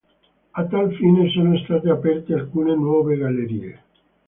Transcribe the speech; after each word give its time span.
A 0.59 0.65
tal 0.67 0.89
fine 0.95 1.29
sono 1.29 1.55
state 1.59 1.87
aperte 1.87 2.33
alcune 2.33 2.73
nuove 2.75 3.17
gallerie. 3.17 3.83